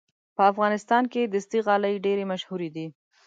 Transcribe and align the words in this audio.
په 0.35 0.41
افغانستان 0.51 1.03
کې 1.11 1.21
دستي 1.33 1.59
غالۍ 1.65 1.95
ډېرې 2.05 2.23
مشهورې 2.31 2.69
دي. 2.75 2.87